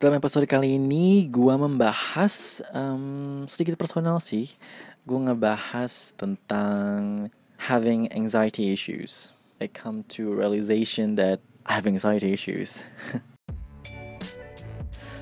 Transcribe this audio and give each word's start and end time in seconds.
Dalam 0.00 0.16
episode 0.16 0.48
kali 0.48 0.80
ini, 0.80 1.28
gua 1.28 1.60
membahas 1.60 2.64
um, 2.72 3.44
sedikit 3.44 3.76
personal 3.76 4.16
sih. 4.16 4.48
Gua 5.04 5.28
ngebahas 5.28 6.16
tentang 6.16 7.28
having 7.68 8.08
anxiety 8.08 8.72
issues. 8.72 9.36
I 9.60 9.68
come 9.68 10.08
to 10.16 10.32
realization 10.32 11.20
that 11.20 11.44
I 11.68 11.76
have 11.76 11.84
anxiety 11.84 12.32
issues. 12.32 12.80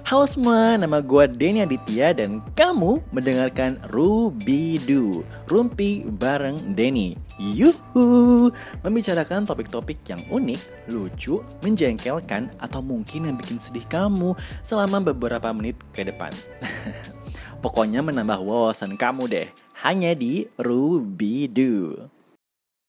Halo 0.09 0.25
semua, 0.25 0.73
nama 0.80 1.05
gue 1.05 1.29
Denny 1.37 1.61
Aditya 1.61 2.17
dan 2.17 2.41
kamu 2.57 3.05
mendengarkan 3.12 3.77
Rubidu 3.93 5.21
Rumpi 5.45 6.00
bareng 6.09 6.73
Denny. 6.73 7.12
Yuhu! 7.37 8.49
Membicarakan 8.81 9.45
topik-topik 9.45 10.00
yang 10.09 10.25
unik, 10.32 10.89
lucu, 10.89 11.45
menjengkelkan 11.61 12.49
Atau 12.57 12.81
mungkin 12.81 13.29
yang 13.29 13.36
bikin 13.36 13.61
sedih 13.61 13.85
kamu 13.85 14.32
selama 14.64 15.13
beberapa 15.13 15.53
menit 15.53 15.77
ke 15.93 16.09
depan. 16.09 16.32
Pokoknya 17.61 18.00
menambah 18.00 18.40
wawasan 18.40 18.96
kamu 18.96 19.29
deh 19.29 19.49
Hanya 19.85 20.17
di 20.17 20.49
Rubidu 20.57 22.09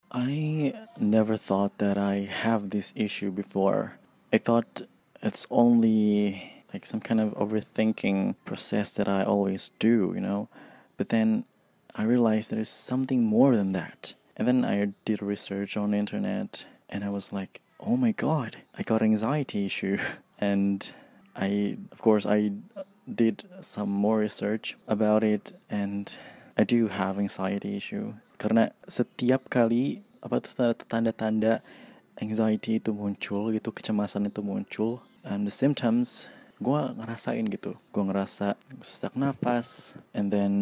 I 0.07 0.71
never 0.95 1.35
thought 1.35 1.83
that 1.83 1.99
I 1.99 2.31
have 2.31 2.71
this 2.71 2.95
issue 2.95 3.27
before. 3.27 3.99
I 4.31 4.39
thought 4.39 4.87
it's 5.19 5.43
only 5.51 6.58
like 6.73 6.85
some 6.85 6.99
kind 6.99 7.19
of 7.19 7.33
overthinking 7.33 8.35
process 8.45 8.91
that 8.93 9.07
I 9.07 9.23
always 9.23 9.71
do, 9.79 10.11
you 10.13 10.21
know. 10.21 10.49
But 10.97 11.09
then 11.09 11.45
I 11.95 12.03
realized 12.03 12.49
there 12.49 12.59
is 12.59 12.69
something 12.69 13.23
more 13.23 13.55
than 13.55 13.71
that. 13.73 14.15
And 14.37 14.47
then 14.47 14.63
I 14.63 14.93
did 15.05 15.21
research 15.21 15.75
on 15.75 15.91
the 15.91 15.97
internet 15.97 16.65
and 16.89 17.03
I 17.03 17.09
was 17.09 17.33
like, 17.33 17.61
oh 17.79 17.97
my 17.97 18.11
god, 18.11 18.57
I 18.77 18.83
got 18.83 19.01
anxiety 19.01 19.65
issue. 19.65 19.97
And 20.41 20.87
I, 21.35 21.75
of 21.91 22.01
course, 22.01 22.25
I 22.25 22.53
did 23.03 23.43
some 23.59 23.89
more 23.91 24.19
research 24.19 24.77
about 24.87 25.21
it 25.21 25.51
and 25.69 26.07
I 26.57 26.63
do 26.63 26.87
have 26.87 27.19
anxiety 27.19 27.75
issue. 27.75 28.15
Karena 28.39 28.71
setiap 28.87 29.51
kali 29.51 29.99
apa 30.23 30.39
tuh 30.39 30.71
tanda-tanda 30.87 31.59
anxiety 32.23 32.79
itu 32.79 32.95
muncul 32.95 33.51
gitu, 33.51 33.71
kecemasan 33.75 34.31
itu 34.31 34.39
muncul, 34.39 35.03
and 35.23 35.47
the 35.47 35.51
symptoms 35.51 36.31
gue 36.59 36.81
ngerasain 36.99 37.47
gitu. 37.47 37.79
Gue 37.95 38.03
ngerasa 38.03 38.59
sesak 38.83 39.15
nafas 39.15 39.95
and 40.11 40.29
then 40.29 40.53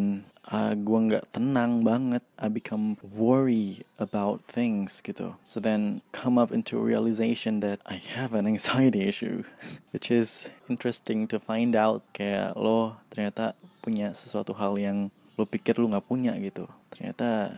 uh, 0.54 0.78
gue 0.78 1.00
nggak 1.10 1.34
tenang 1.34 1.82
banget. 1.82 2.22
I 2.38 2.48
become 2.54 3.02
worry 3.02 3.82
about 3.98 4.46
things 4.46 5.02
gitu. 5.02 5.36
So 5.42 5.58
then 5.58 6.06
come 6.14 6.38
up 6.38 6.54
into 6.54 6.78
a 6.78 6.86
realization 6.86 7.60
that 7.66 7.82
I 7.90 7.98
have 7.98 8.38
an 8.38 8.46
anxiety 8.46 9.10
issue 9.10 9.44
which 9.94 10.14
is 10.14 10.54
interesting 10.70 11.26
to 11.34 11.42
find 11.42 11.74
out. 11.74 12.06
Kayak 12.14 12.54
lo 12.54 13.02
ternyata 13.10 13.58
punya 13.82 14.14
sesuatu 14.14 14.54
hal 14.58 14.78
yang 14.78 15.10
lo 15.34 15.50
pikir 15.50 15.82
lo 15.82 15.90
nggak 15.90 16.06
punya 16.06 16.38
gitu. 16.38 16.70
Ternyata 16.94 17.58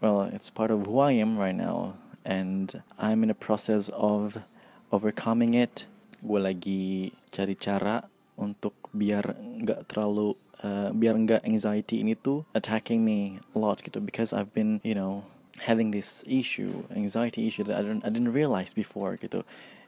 well 0.00 0.24
it's 0.32 0.48
part 0.48 0.72
of 0.72 0.88
who 0.88 1.04
I 1.04 1.12
am 1.20 1.36
right 1.36 1.56
now 1.56 2.00
and 2.24 2.80
I'm 2.96 3.20
in 3.20 3.28
a 3.28 3.36
process 3.36 3.92
of 3.92 4.40
overcoming 4.88 5.52
it 5.52 5.84
gue 6.24 6.40
lagi 6.40 7.12
cari 7.28 7.54
cara 7.54 8.00
untuk 8.40 8.72
biar 8.90 9.36
nggak 9.36 9.92
terlalu 9.92 10.34
uh, 10.64 10.90
biar 10.90 11.14
nggak 11.20 11.44
anxiety 11.44 12.00
ini 12.00 12.16
tuh 12.16 12.48
attacking 12.56 13.04
me 13.04 13.38
a 13.52 13.58
lot 13.60 13.84
gitu. 13.84 14.00
Because 14.00 14.32
I've 14.32 14.50
been 14.56 14.80
you 14.80 14.96
know 14.96 15.28
having 15.68 15.92
this 15.92 16.24
issue 16.26 16.88
anxiety 16.90 17.46
issue 17.46 17.62
that 17.68 17.78
I 17.78 17.82
didn't 17.84 18.02
I 18.02 18.10
didn't 18.10 18.32
realize 18.32 18.72
before 18.72 19.20
gitu. 19.20 19.44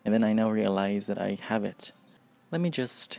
And 0.06 0.14
then 0.14 0.22
I 0.22 0.30
now 0.36 0.46
realize 0.52 1.10
that 1.10 1.18
I 1.18 1.34
have 1.50 1.66
it. 1.66 1.90
Let 2.54 2.62
me 2.62 2.70
just 2.70 3.18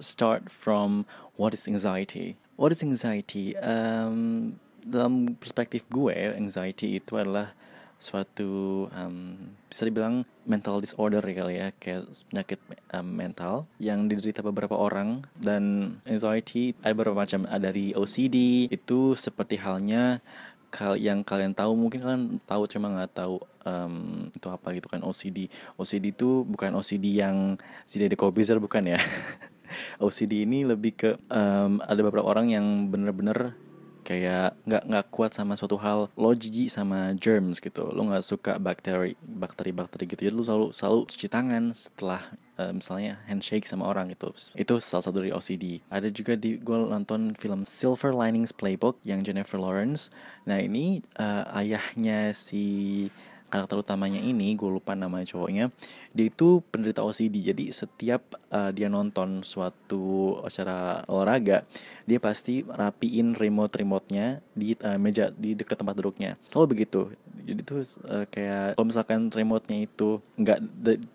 start 0.00 0.48
from 0.48 1.04
what 1.36 1.52
is 1.52 1.68
anxiety? 1.68 2.40
What 2.56 2.72
is 2.72 2.80
anxiety? 2.80 3.52
Um, 3.60 4.56
dalam 4.80 5.36
perspektif 5.40 5.88
gue 5.88 6.12
anxiety 6.32 7.00
itu 7.00 7.16
adalah 7.16 7.56
suatu 8.04 8.84
um, 8.92 9.34
bisa 9.64 9.88
dibilang 9.88 10.28
mental 10.44 10.84
disorder 10.84 11.24
ya 11.24 11.34
kali 11.40 11.54
ya 11.56 11.68
kayak 11.80 12.04
penyakit 12.28 12.60
um, 12.92 13.08
mental 13.08 13.54
yang 13.80 14.04
diderita 14.04 14.44
beberapa 14.44 14.76
orang 14.76 15.24
dan 15.40 15.96
anxiety 16.04 16.76
ada 16.84 16.92
beberapa 16.92 17.24
macam 17.24 17.48
dari 17.48 17.96
OCD 17.96 18.68
itu 18.68 19.16
seperti 19.16 19.56
halnya 19.56 20.20
kal 20.68 20.98
yang 21.00 21.24
kalian 21.24 21.56
tahu 21.56 21.72
mungkin 21.78 22.02
kalian 22.02 22.24
tahu 22.44 22.66
cuma 22.66 22.92
nggak 22.92 23.14
tahu 23.14 23.40
um, 23.64 24.26
itu 24.28 24.48
apa 24.50 24.74
gitu 24.74 24.90
kan 24.90 25.00
OCD 25.06 25.46
OCD 25.78 26.12
itu 26.12 26.42
bukan 26.44 26.74
OCD 26.74 27.24
yang 27.24 27.56
si 27.88 28.02
Deddy 28.02 28.18
bukan 28.60 28.84
ya. 28.84 29.00
OCD 30.04 30.46
ini 30.46 30.62
lebih 30.62 30.92
ke 30.94 31.10
um, 31.30 31.82
ada 31.82 32.00
beberapa 32.02 32.26
orang 32.26 32.52
yang 32.52 32.90
bener-bener 32.90 33.58
kayak 34.04 34.54
nggak 34.68 34.84
nggak 34.84 35.06
kuat 35.08 35.32
sama 35.32 35.56
suatu 35.56 35.80
hal. 35.80 36.12
Lo 36.14 36.30
jijik 36.36 36.68
sama 36.68 37.16
germs 37.16 37.58
gitu. 37.58 37.88
Lo 37.90 38.04
nggak 38.04 38.24
suka 38.24 38.60
bakteri 38.60 39.16
bakteri 39.18 39.72
bakteri 39.72 40.04
gitu. 40.06 40.28
Jadi 40.28 40.34
lo 40.36 40.44
selalu 40.44 40.66
selalu 40.76 41.00
cuci 41.08 41.26
tangan 41.32 41.72
setelah 41.72 42.22
uh, 42.58 42.72
misalnya 42.72 43.18
handshake 43.26 43.66
sama 43.66 43.86
orang 43.88 44.10
itu 44.10 44.30
itu 44.54 44.74
salah 44.78 45.04
satu 45.04 45.22
dari 45.22 45.34
OCD 45.34 45.82
ada 45.90 46.08
juga 46.10 46.38
di 46.38 46.58
gue 46.58 46.78
nonton 46.78 47.34
film 47.38 47.66
Silver 47.66 48.14
Linings 48.14 48.54
Playbook 48.54 48.98
yang 49.02 49.26
Jennifer 49.26 49.58
Lawrence. 49.58 50.10
Nah 50.46 50.60
ini 50.62 51.02
uh, 51.18 51.44
ayahnya 51.58 52.30
si 52.34 53.08
karakter 53.54 53.78
utamanya 53.78 54.18
ini 54.18 54.58
gue 54.58 54.66
lupa 54.66 54.98
nama 54.98 55.22
cowoknya 55.22 55.70
dia 56.10 56.26
itu 56.26 56.58
penderita 56.74 57.06
OCD 57.06 57.54
jadi 57.54 57.70
setiap 57.70 58.34
uh, 58.50 58.74
dia 58.74 58.90
nonton 58.90 59.46
suatu 59.46 60.42
acara 60.42 61.06
olahraga 61.06 61.62
dia 62.04 62.20
pasti 62.20 62.60
rapiin 62.66 63.32
remote 63.32 63.80
remote-nya 63.80 64.44
di 64.52 64.76
uh, 64.84 65.00
meja 65.00 65.32
di 65.32 65.56
dekat 65.56 65.80
tempat 65.80 65.96
duduknya. 65.96 66.36
Selalu 66.44 66.76
begitu. 66.76 67.00
Jadi 67.44 67.60
tuh 67.64 67.80
uh, 68.08 68.28
kayak 68.28 68.76
kalau 68.76 68.86
misalkan 68.88 69.20
remote-nya 69.32 69.88
itu 69.88 70.20
nggak 70.36 70.58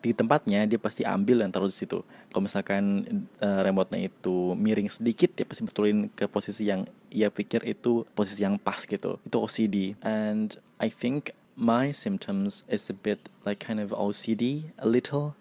di 0.01 0.11
tempatnya 0.13 0.65
dia 0.65 0.81
pasti 0.81 1.05
ambil 1.05 1.45
dan 1.45 1.53
taruh 1.53 1.69
di 1.69 1.77
situ. 1.77 2.01
Kalau 2.33 2.41
misalkan 2.45 3.05
uh, 3.41 3.61
remote-nya 3.61 4.09
itu 4.09 4.57
miring 4.57 4.89
sedikit 4.89 5.33
dia 5.37 5.45
pasti 5.45 5.65
betulin 5.65 6.09
ke 6.09 6.25
posisi 6.25 6.65
yang 6.65 6.89
ia 7.13 7.29
pikir 7.29 7.65
itu 7.69 8.05
posisi 8.17 8.41
yang 8.41 8.57
pas 8.57 8.81
gitu. 8.81 9.21
Itu 9.21 9.37
OCD 9.45 9.93
and 10.01 10.57
I 10.81 10.89
think 10.89 11.37
my 11.59 11.91
symptoms 11.91 12.63
is 12.71 12.89
a 12.89 12.95
bit 12.95 13.27
like 13.43 13.59
kind 13.59 13.79
of 13.79 13.91
OCD 13.91 14.71
a 14.79 14.87
little 14.87 15.35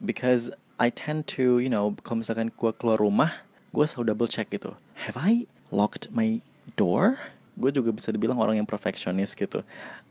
because 0.00 0.50
I 0.80 0.88
tend 0.88 1.28
to 1.36 1.60
you 1.60 1.68
know 1.68 1.94
kalau 2.02 2.24
misalkan 2.24 2.50
gue 2.56 2.72
keluar 2.72 2.96
rumah 2.96 3.44
gue 3.76 3.84
selalu 3.84 4.16
double 4.16 4.28
check 4.28 4.48
gitu. 4.48 4.74
Have 5.04 5.20
I 5.20 5.46
locked 5.68 6.08
my 6.10 6.40
door? 6.80 7.20
Gue 7.60 7.68
juga 7.68 7.92
bisa 7.92 8.08
dibilang 8.08 8.40
orang 8.40 8.64
yang 8.64 8.68
perfectionist 8.68 9.36
gitu. 9.36 9.60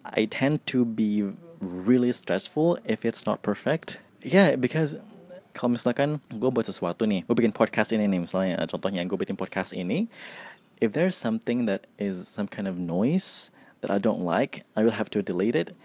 I 0.05 0.29
tend 0.29 0.61
to 0.69 0.85
be 0.85 1.33
really 1.61 2.13
stressful 2.13 2.77
if 2.85 3.01
it's 3.01 3.25
not 3.25 3.41
perfect. 3.41 3.97
Yeah 4.21 4.53
because 4.53 5.01
kalau 5.57 5.75
misalkan 5.75 6.21
gue 6.29 6.49
buat 6.53 6.69
sesuatu 6.69 7.03
nih 7.09 7.25
gue 7.25 7.35
bikin 7.35 7.51
podcast 7.51 7.91
ini 7.91 8.05
nih 8.07 8.21
misalnya 8.23 8.61
contohnya 8.69 9.03
gue 9.03 9.17
bikin 9.17 9.35
podcast 9.35 9.75
ini 9.75 10.07
if 10.79 10.95
there's 10.95 11.17
something 11.17 11.67
that 11.67 11.89
is 11.99 12.29
some 12.29 12.47
kind 12.47 12.69
of 12.69 12.79
noise 12.79 13.51
that 13.81 13.89
I 13.89 13.97
don't 13.97 14.21
like, 14.21 14.63
I 14.77 14.85
will 14.85 14.95
have 14.95 15.09
to 15.13 15.21
delete 15.21 15.57
it. 15.57 15.75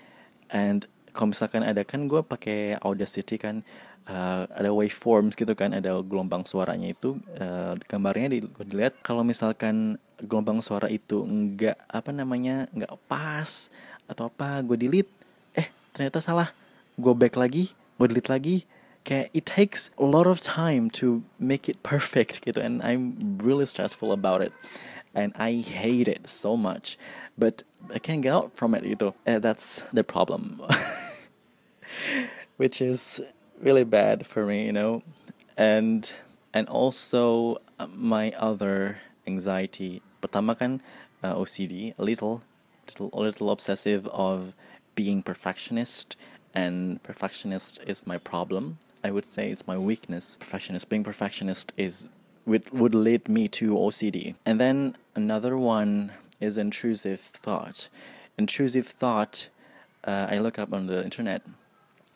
And 0.52 0.86
kalau 1.16 1.32
misalkan 1.32 1.64
ada 1.64 1.80
kan 1.82 2.06
gue 2.06 2.20
pakai 2.20 2.76
Audacity 2.84 3.40
kan 3.40 3.64
uh, 4.06 4.44
ada 4.52 4.70
waveforms 4.70 5.32
gitu 5.32 5.56
kan 5.56 5.72
ada 5.72 6.04
gelombang 6.04 6.44
suaranya 6.44 6.92
itu 6.92 7.16
uh, 7.40 7.72
gambarnya 7.88 8.36
di 8.36 8.38
gue 8.44 8.64
dilihat 8.68 9.00
kalau 9.00 9.24
misalkan 9.24 9.96
gelombang 10.20 10.60
suara 10.60 10.92
itu 10.92 11.24
enggak 11.24 11.80
apa 11.88 12.12
namanya 12.12 12.68
enggak 12.72 12.92
pas 13.08 13.72
atau 14.06 14.28
apa 14.28 14.60
gue 14.60 14.76
delete 14.76 15.10
eh 15.56 15.72
ternyata 15.96 16.20
salah. 16.20 16.52
Gue 17.00 17.16
back 17.16 17.34
lagi 17.40 17.72
gue 17.96 18.06
delete 18.12 18.30
lagi. 18.30 18.56
Kayak 19.06 19.30
it 19.38 19.46
takes 19.46 19.94
a 20.02 20.06
lot 20.06 20.26
of 20.26 20.42
time 20.42 20.90
to 20.90 21.22
make 21.38 21.70
it 21.70 21.78
perfect 21.86 22.42
gitu 22.42 22.58
and 22.58 22.82
I'm 22.82 23.38
really 23.38 23.64
stressful 23.64 24.10
about 24.10 24.42
it. 24.42 24.50
And 25.16 25.32
I 25.32 25.64
hate 25.64 26.12
it 26.12 26.28
so 26.28 26.60
much 26.60 27.00
but 27.38 27.62
I 27.92 27.98
can't 27.98 28.22
get 28.22 28.32
out 28.32 28.56
from 28.56 28.74
it 28.74 28.84
gitu. 28.84 29.14
Uh, 29.26 29.38
that's 29.38 29.84
the 29.92 30.04
problem. 30.04 30.62
Which 32.56 32.80
is 32.80 33.20
really 33.60 33.84
bad 33.84 34.26
for 34.26 34.44
me, 34.46 34.66
you 34.66 34.72
know. 34.72 35.02
And 35.56 36.12
and 36.52 36.68
also 36.68 37.58
uh, 37.78 37.86
my 37.92 38.32
other 38.32 38.98
anxiety. 39.26 40.02
Pertama 40.20 40.54
kan 40.54 40.80
uh, 41.22 41.34
OCD, 41.34 41.94
a 41.98 42.02
little, 42.02 42.42
little, 42.88 43.10
a 43.12 43.20
little 43.20 43.50
obsessive 43.50 44.06
of 44.08 44.54
being 44.94 45.22
perfectionist, 45.22 46.16
and 46.54 47.02
perfectionist 47.02 47.80
is 47.86 48.06
my 48.06 48.16
problem. 48.16 48.78
I 49.04 49.10
would 49.10 49.24
say 49.24 49.50
it's 49.50 49.66
my 49.66 49.76
weakness. 49.76 50.36
Perfectionist, 50.40 50.88
being 50.88 51.04
perfectionist 51.04 51.72
is 51.76 52.08
would 52.46 52.70
would 52.70 52.94
lead 52.94 53.28
me 53.28 53.48
to 53.60 53.74
OCD. 53.74 54.34
And 54.46 54.60
then 54.60 54.96
another 55.14 55.58
one 55.58 56.12
is 56.40 56.58
intrusive 56.58 57.20
thought. 57.20 57.88
Intrusive 58.38 58.86
thought, 58.86 59.48
uh, 60.04 60.26
I 60.30 60.38
look 60.38 60.58
up 60.58 60.72
on 60.72 60.86
the 60.86 61.02
internet. 61.02 61.42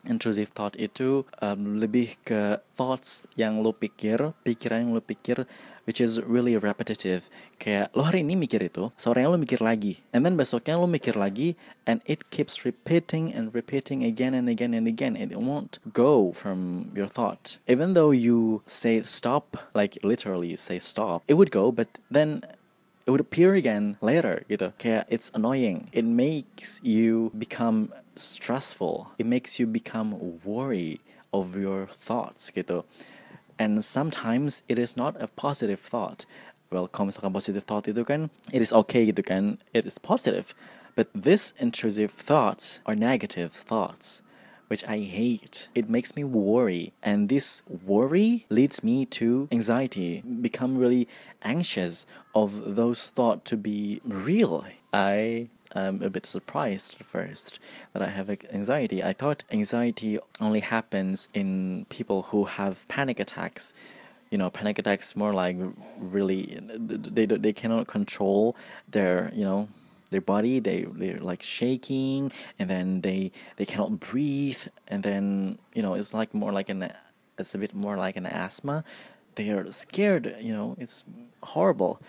intrusive 0.04 0.48
thought 0.48 0.76
itu 0.80 1.28
um, 1.44 1.76
lebih 1.76 2.16
ke 2.24 2.56
thoughts 2.72 3.28
yang 3.36 3.60
lo 3.60 3.76
pikir, 3.76 4.32
pikiran 4.44 4.88
yang 4.88 4.92
lo 4.96 5.02
pikir 5.04 5.44
which 5.88 6.00
is 6.00 6.20
really 6.22 6.54
repetitive. 6.54 7.26
Kayak 7.58 7.90
lo 7.98 8.06
hari 8.06 8.22
ini 8.22 8.38
mikir 8.38 8.62
itu, 8.62 8.94
sorenya 8.94 9.32
lo 9.32 9.38
mikir 9.40 9.58
lagi, 9.58 10.04
and 10.14 10.22
then 10.22 10.38
besoknya 10.38 10.78
lo 10.78 10.86
mikir 10.86 11.18
lagi, 11.18 11.58
and 11.82 11.98
it 12.06 12.30
keeps 12.30 12.62
repeating 12.62 13.32
and 13.34 13.50
repeating 13.56 14.04
again 14.04 14.30
and 14.30 14.46
again 14.46 14.70
and 14.70 14.86
again. 14.86 15.16
It 15.18 15.34
won't 15.34 15.82
go 15.90 16.30
from 16.30 16.92
your 16.94 17.10
thought. 17.10 17.58
Even 17.66 17.98
though 17.98 18.14
you 18.14 18.62
say 18.70 19.02
stop, 19.02 19.72
like 19.74 19.98
literally 20.06 20.54
say 20.54 20.78
stop, 20.78 21.26
it 21.26 21.34
would 21.34 21.50
go, 21.50 21.72
but 21.72 21.98
then 22.06 22.46
it 23.10 23.12
would 23.12 23.26
appear 23.26 23.58
again 23.58 23.98
later 23.98 24.46
gitu 24.46 24.70
kayak 24.78 25.02
it's 25.10 25.34
annoying. 25.34 25.90
It 25.90 26.06
makes 26.06 26.78
you 26.86 27.34
become 27.34 27.90
stressful. 28.14 29.18
It 29.18 29.26
makes 29.26 29.58
you 29.58 29.66
become 29.66 30.14
worry 30.46 31.02
of 31.34 31.58
your 31.58 31.90
thoughts 31.90 32.54
gitu. 32.54 32.86
And 33.58 33.82
sometimes 33.82 34.62
it 34.70 34.78
is 34.78 34.94
not 34.94 35.18
a 35.18 35.26
positive 35.26 35.82
thought. 35.82 36.22
Well 36.70 36.86
kalau 36.86 37.10
misalkan 37.10 37.34
positive 37.34 37.66
thought 37.66 37.90
itu 37.90 38.06
kan 38.06 38.30
it 38.54 38.62
is 38.62 38.70
okay 38.70 39.10
gitu 39.10 39.26
kan. 39.26 39.58
It 39.74 39.82
is 39.82 39.98
positive. 39.98 40.54
But 40.94 41.10
this 41.10 41.50
intrusive 41.58 42.14
thoughts 42.14 42.78
are 42.86 42.94
negative 42.94 43.50
thoughts 43.50 44.22
which 44.70 44.84
I 44.86 44.98
hate. 45.00 45.68
It 45.74 45.90
makes 45.90 46.14
me 46.14 46.22
worry, 46.22 46.92
and 47.02 47.28
this 47.28 47.62
worry 47.66 48.46
leads 48.48 48.84
me 48.84 49.04
to 49.06 49.48
anxiety, 49.50 50.20
become 50.20 50.78
really 50.78 51.08
anxious 51.42 52.06
of 52.36 52.76
those 52.76 53.08
thought 53.08 53.44
to 53.46 53.56
be 53.56 54.00
real. 54.04 54.64
I 54.92 55.48
am 55.74 56.00
a 56.02 56.08
bit 56.08 56.24
surprised 56.24 56.98
at 57.00 57.06
first 57.06 57.58
that 57.92 58.00
I 58.00 58.10
have 58.10 58.30
anxiety. 58.52 59.02
I 59.02 59.12
thought 59.12 59.42
anxiety 59.50 60.20
only 60.40 60.60
happens 60.60 61.28
in 61.34 61.86
people 61.88 62.22
who 62.30 62.44
have 62.44 62.86
panic 62.86 63.18
attacks 63.18 63.72
you 64.30 64.38
know 64.38 64.48
panic 64.48 64.78
attacks 64.78 65.16
more 65.16 65.34
like 65.34 65.56
really 65.98 66.56
they 66.62 67.26
they 67.26 67.52
cannot 67.52 67.88
control 67.88 68.54
their 68.88 69.32
you 69.34 69.42
know 69.42 69.68
their 70.10 70.20
body 70.20 70.58
they 70.58 70.86
they're 70.92 71.20
like 71.20 71.42
shaking 71.42 72.32
and 72.58 72.68
then 72.68 73.00
they 73.00 73.32
they 73.56 73.64
cannot 73.64 74.00
breathe 74.00 74.66
and 74.88 75.02
then 75.02 75.58
you 75.74 75.82
know 75.82 75.94
it's 75.94 76.12
like 76.12 76.34
more 76.34 76.52
like 76.52 76.68
an 76.68 76.92
it's 77.38 77.54
a 77.54 77.58
bit 77.58 77.74
more 77.74 77.96
like 77.96 78.16
an 78.16 78.26
asthma. 78.26 78.84
They 79.36 79.50
are 79.50 79.70
scared 79.72 80.36
you 80.40 80.52
know 80.52 80.76
it's 80.78 81.04
horrible. 81.42 82.00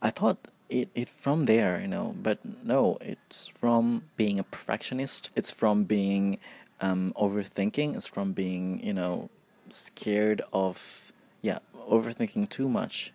I 0.00 0.10
thought 0.10 0.48
it, 0.68 0.88
it 0.94 1.08
from 1.08 1.46
there 1.46 1.80
you 1.80 1.88
know 1.88 2.14
but 2.22 2.38
no 2.64 2.98
it's 3.00 3.48
from 3.48 4.04
being 4.16 4.38
a 4.38 4.44
perfectionist. 4.44 5.30
It's 5.34 5.50
from 5.50 5.84
being 5.84 6.38
um, 6.80 7.12
overthinking. 7.16 7.96
It's 7.96 8.06
from 8.06 8.32
being 8.32 8.80
you 8.84 8.94
know 8.94 9.30
scared 9.68 10.42
of 10.52 11.12
yeah 11.42 11.58
overthinking 11.74 12.48
too 12.48 12.68
much. 12.68 13.12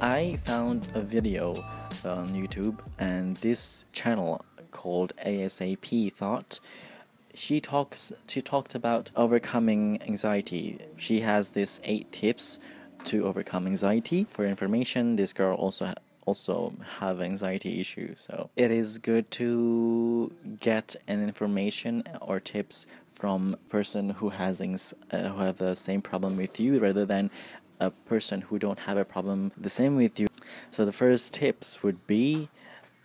I 0.00 0.38
found 0.44 0.88
a 0.94 1.00
video 1.00 1.54
on 2.04 2.28
YouTube, 2.28 2.78
and 2.98 3.36
this 3.38 3.84
channel 3.92 4.44
called 4.70 5.12
ASAP 5.24 6.12
Thought. 6.12 6.60
She 7.34 7.60
talks. 7.60 8.12
She 8.26 8.42
talked 8.42 8.74
about 8.74 9.10
overcoming 9.14 10.02
anxiety. 10.02 10.78
She 10.96 11.20
has 11.20 11.50
this 11.50 11.80
eight 11.84 12.10
tips 12.10 12.58
to 13.04 13.24
overcome 13.26 13.66
anxiety. 13.66 14.24
For 14.24 14.44
information, 14.44 15.16
this 15.16 15.32
girl 15.32 15.56
also 15.56 15.92
also 16.28 16.74
have 17.00 17.20
anxiety 17.22 17.80
issues. 17.80 18.20
So 18.20 18.50
it 18.54 18.70
is 18.70 18.98
good 18.98 19.30
to 19.42 20.32
get 20.60 20.96
an 21.06 21.22
information 21.22 22.02
or 22.20 22.38
tips 22.38 22.86
from 23.12 23.56
person 23.68 24.10
who 24.10 24.28
has 24.30 24.60
uh, 24.60 25.16
who 25.32 25.40
have 25.40 25.58
the 25.58 25.74
same 25.74 26.02
problem 26.02 26.36
with 26.36 26.60
you 26.60 26.78
rather 26.78 27.04
than 27.06 27.30
a 27.80 27.90
person 27.90 28.42
who 28.42 28.58
don't 28.58 28.80
have 28.80 28.96
a 28.96 29.04
problem 29.04 29.52
the 29.56 29.70
same 29.70 29.96
with 29.96 30.20
you 30.20 30.27
so 30.70 30.84
the 30.84 30.92
first 30.92 31.34
tips 31.34 31.82
would 31.82 32.06
be 32.06 32.48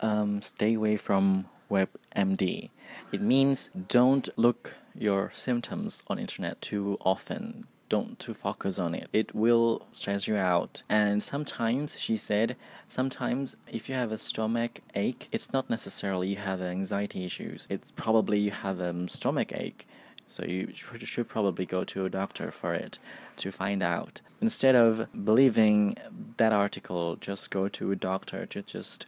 um, 0.00 0.42
stay 0.42 0.74
away 0.74 0.96
from 0.96 1.46
WebMD. 1.70 2.70
It 3.12 3.20
means 3.20 3.70
don't 3.88 4.28
look 4.36 4.74
your 4.94 5.32
symptoms 5.34 6.02
on 6.06 6.18
internet 6.18 6.60
too 6.60 6.98
often. 7.00 7.66
Don't 7.88 8.18
too 8.18 8.34
focus 8.34 8.78
on 8.78 8.94
it. 8.94 9.08
It 9.12 9.34
will 9.34 9.86
stress 9.92 10.26
you 10.26 10.36
out. 10.36 10.82
And 10.88 11.22
sometimes 11.22 12.00
she 12.00 12.16
said, 12.16 12.56
sometimes 12.88 13.56
if 13.70 13.88
you 13.88 13.94
have 13.94 14.10
a 14.12 14.18
stomach 14.18 14.80
ache, 14.94 15.28
it's 15.32 15.52
not 15.52 15.68
necessarily 15.68 16.28
you 16.28 16.36
have 16.36 16.60
anxiety 16.60 17.24
issues. 17.24 17.66
It's 17.70 17.92
probably 17.92 18.38
you 18.40 18.50
have 18.50 18.80
a 18.80 19.08
stomach 19.08 19.52
ache 19.52 19.86
so 20.26 20.44
you 20.44 20.72
should 20.72 21.28
probably 21.28 21.66
go 21.66 21.84
to 21.84 22.04
a 22.04 22.10
doctor 22.10 22.50
for 22.50 22.74
it 22.74 22.98
to 23.36 23.52
find 23.52 23.82
out. 23.82 24.20
Instead 24.40 24.74
of 24.74 25.08
believing 25.24 25.96
that 26.36 26.52
article, 26.52 27.16
just 27.16 27.50
go 27.50 27.68
to 27.68 27.92
a 27.92 27.96
doctor 27.96 28.46
to 28.46 28.62
just 28.62 29.06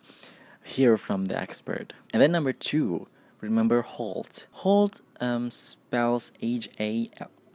hear 0.62 0.96
from 0.96 1.26
the 1.26 1.38
expert. 1.38 1.92
And 2.12 2.20
then 2.20 2.32
number 2.32 2.52
two, 2.52 3.06
remember 3.40 3.82
HALT. 3.82 4.46
HALT 4.52 5.00
um, 5.20 5.50
spells 5.50 6.32
H 6.42 6.68
A 6.80 7.10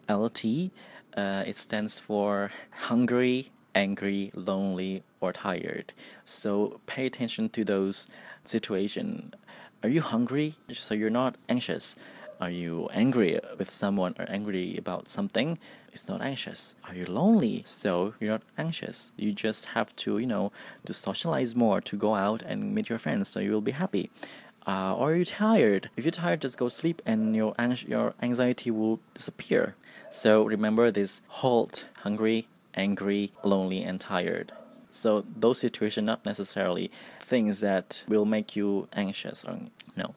L 0.08 0.30
T. 0.30 0.72
Uh, 1.16 1.44
it 1.46 1.58
stands 1.58 2.00
for 2.00 2.52
hungry, 2.72 3.52
angry, 3.76 4.32
lonely, 4.34 5.04
or 5.20 5.34
tired. 5.34 5.94
So 6.24 6.80
pay 6.86 7.06
attention 7.06 7.50
to 7.50 7.66
those 7.66 8.08
situations. 8.46 9.34
Are 9.84 9.90
you 9.90 10.02
hungry? 10.02 10.56
So 10.72 10.94
you're 10.94 11.10
not 11.10 11.36
anxious. 11.50 11.96
Are 12.42 12.50
you 12.50 12.90
angry 12.92 13.40
with 13.60 13.70
someone 13.70 14.16
or 14.18 14.26
angry 14.28 14.76
about 14.76 15.08
something? 15.08 15.60
It's 15.94 16.10
not 16.10 16.24
anxious. 16.24 16.74
Are 16.88 16.96
you 16.96 17.06
lonely? 17.06 17.62
So 17.66 18.16
you're 18.20 18.32
not 18.32 18.42
anxious. 18.58 19.12
You 19.16 19.32
just 19.32 19.66
have 19.76 19.96
to, 19.98 20.18
you 20.18 20.26
know, 20.26 20.52
to 20.86 20.92
socialize 20.92 21.56
more, 21.56 21.82
to 21.82 21.96
go 21.96 22.16
out 22.16 22.42
and 22.42 22.74
meet 22.74 22.90
your 22.90 22.98
friends, 22.98 23.30
so 23.30 23.40
you 23.40 23.52
will 23.52 23.62
be 23.62 23.74
happy. 23.74 24.10
Uh, 24.66 24.96
or 24.96 25.12
are 25.12 25.16
you 25.16 25.26
tired? 25.26 25.92
If 25.96 26.04
you're 26.04 26.12
tired, 26.12 26.42
just 26.42 26.58
go 26.58 26.68
sleep 26.68 27.00
and 27.06 27.36
your 27.36 27.54
ang- 27.60 27.86
your 27.88 28.16
anxiety 28.24 28.72
will 28.72 29.00
disappear. 29.14 29.76
So 30.10 30.44
remember 30.44 30.90
this: 30.90 31.22
halt, 31.28 31.88
hungry, 31.98 32.48
angry, 32.74 33.34
lonely, 33.44 33.84
and 33.84 34.00
tired. 34.00 34.52
So 34.90 35.26
those 35.36 35.60
situations 35.60 36.08
not 36.08 36.26
necessarily 36.26 36.90
things 37.20 37.60
that 37.60 38.04
will 38.08 38.26
make 38.26 38.56
you 38.56 38.88
anxious 38.94 39.46
or 39.46 39.60
no. 39.96 40.16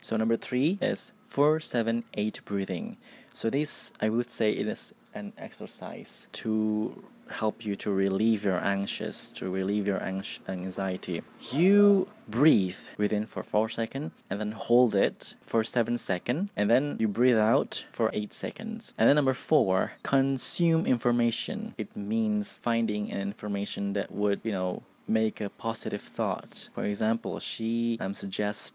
So 0.00 0.16
number 0.16 0.36
three 0.36 0.78
is 0.80 1.12
four 1.32 1.60
seven 1.60 2.04
eight 2.12 2.40
breathing. 2.44 2.98
So 3.32 3.48
this 3.48 3.90
I 4.00 4.10
would 4.10 4.30
say 4.30 4.52
it 4.52 4.68
is 4.68 4.92
an 5.14 5.32
exercise 5.38 6.28
to 6.32 7.02
help 7.32 7.64
you 7.64 7.74
to 7.76 7.90
relieve 7.90 8.44
your 8.44 8.62
anxious, 8.62 9.30
to 9.32 9.48
relieve 9.48 9.86
your 9.86 10.02
anxiety. 10.02 11.22
You 11.50 12.08
breathe 12.28 12.80
within 12.98 13.24
for 13.24 13.42
4 13.42 13.70
seconds 13.70 14.12
and 14.28 14.38
then 14.40 14.52
hold 14.52 14.94
it 14.94 15.34
for 15.40 15.64
7 15.64 15.96
seconds 15.96 16.50
and 16.54 16.68
then 16.68 16.96
you 16.98 17.08
breathe 17.08 17.38
out 17.38 17.86
for 17.90 18.10
8 18.12 18.34
seconds. 18.34 18.92
And 18.98 19.08
then 19.08 19.16
number 19.16 19.34
4, 19.34 19.92
consume 20.02 20.84
information. 20.84 21.74
It 21.78 21.96
means 21.96 22.58
finding 22.58 23.10
an 23.10 23.20
information 23.20 23.94
that 23.94 24.12
would, 24.12 24.40
you 24.44 24.52
know, 24.52 24.82
make 25.08 25.40
a 25.40 25.48
positive 25.48 26.02
thought. 26.02 26.68
For 26.74 26.84
example, 26.84 27.38
she 27.40 27.96
um, 28.00 28.14
suggests 28.14 28.72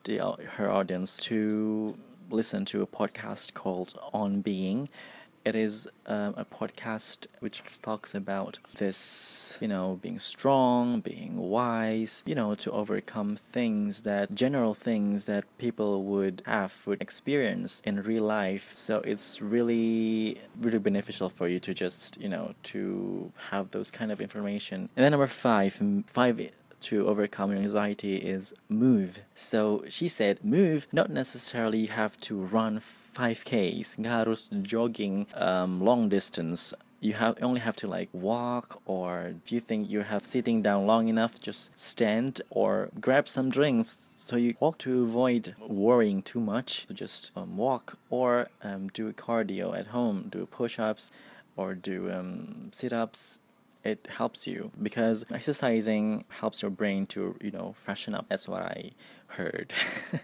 her 0.58 0.70
audience 0.70 1.18
to 1.30 1.96
listen 2.30 2.66
to 2.66 2.82
a 2.82 2.88
podcast 2.88 3.54
called 3.54 3.98
On 4.14 4.42
Being. 4.42 4.90
It 5.46 5.56
is 5.56 5.88
um, 6.08 6.34
a 6.36 6.44
podcast 6.44 7.26
which 7.40 7.64
talks 7.82 8.14
about 8.14 8.60
this, 8.80 9.58
you 9.62 9.68
know, 9.70 9.98
being 10.02 10.20
strong, 10.20 11.00
being 11.00 11.38
wise, 11.38 12.22
you 12.26 12.36
know, 12.36 12.54
to 12.56 12.70
overcome 12.74 13.38
things 13.38 14.02
that, 14.02 14.36
general 14.36 14.74
things 14.74 15.24
that 15.24 15.46
people 15.58 16.04
would 16.04 16.42
have, 16.46 16.76
would 16.86 17.02
experience 17.02 17.82
in 17.86 18.04
real 18.04 18.24
life. 18.26 18.72
So 18.74 19.00
it's 19.06 19.42
really, 19.42 20.42
really 20.60 20.80
beneficial 20.80 21.30
for 21.30 21.48
you 21.48 21.62
to 21.62 21.74
just, 21.74 22.20
you 22.20 22.28
know, 22.28 22.54
to 22.64 23.32
have 23.52 23.72
those 23.72 23.90
kind 23.90 24.12
of 24.12 24.20
information. 24.20 24.90
And 24.98 25.04
then 25.06 25.12
number 25.12 25.28
five, 25.28 25.82
five 26.08 26.42
to 26.82 27.08
overcome 27.08 27.52
your 27.52 27.62
anxiety 27.62 28.18
is 28.18 28.54
move. 28.70 29.20
So 29.34 29.84
she 29.90 30.08
said, 30.08 30.44
move, 30.44 30.88
not 30.92 31.10
necessarily 31.10 31.80
you 31.80 31.88
have 31.90 32.20
to 32.22 32.38
run 32.38 32.80
5Ks, 32.80 33.98
nggak 33.98 34.26
harus 34.26 34.50
jogging 34.62 35.28
um, 35.34 35.82
long 35.82 36.10
distance. 36.10 36.74
You 37.00 37.14
have 37.14 37.38
only 37.44 37.60
have 37.60 37.76
to 37.78 37.88
like 37.88 38.10
walk, 38.12 38.82
or 38.86 39.34
if 39.44 39.52
you 39.52 39.60
think 39.60 39.90
you 39.90 40.02
have 40.02 40.26
sitting 40.26 40.64
down 40.64 40.88
long 40.88 41.08
enough, 41.08 41.40
just 41.40 41.78
stand 41.78 42.42
or 42.50 42.90
grab 43.00 43.30
some 43.30 43.50
drinks. 43.50 44.08
So 44.18 44.36
you 44.36 44.56
walk 44.60 44.80
to 44.80 45.04
avoid 45.04 45.56
worrying 45.60 46.24
too 46.24 46.40
much. 46.40 46.86
So 46.88 46.94
just 46.96 47.32
um, 47.36 47.56
walk 47.58 47.98
or 48.10 48.48
um, 48.64 48.90
do 48.90 49.08
a 49.08 49.14
cardio 49.14 49.78
at 49.78 49.88
home, 49.88 50.30
do 50.32 50.46
push-ups, 50.48 51.12
or 51.56 51.76
do 51.76 52.12
um, 52.12 52.70
sit-ups 52.72 53.40
it 53.88 54.08
helps 54.10 54.48
you 54.48 54.72
because 54.82 55.26
exercising 55.32 56.26
helps 56.30 56.62
your 56.62 56.72
brain 56.72 57.06
to 57.08 57.36
you 57.42 57.52
know 57.52 57.74
freshen 57.78 58.14
up. 58.14 58.26
That's 58.30 58.48
what 58.48 58.62
i 58.62 58.92
heard. 59.28 59.74